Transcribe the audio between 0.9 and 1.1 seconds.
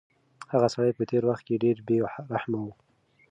په